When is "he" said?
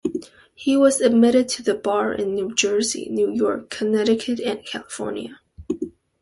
0.55-0.75